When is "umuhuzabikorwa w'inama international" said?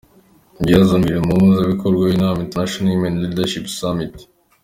1.23-2.91